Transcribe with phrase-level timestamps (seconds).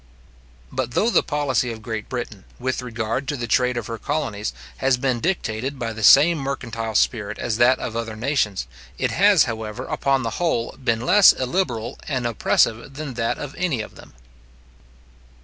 [0.71, 4.51] But though the policy of Great Britain, with regard to the trade of her colonies,
[4.77, 8.65] has been dictated by the same mercantile spirit as that of other nations,
[8.97, 13.81] it has, however, upon the whole, been less illiberal and oppressive than that of any
[13.81, 14.13] of them.